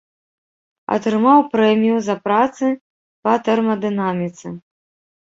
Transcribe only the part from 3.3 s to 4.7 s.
тэрмадынаміцы.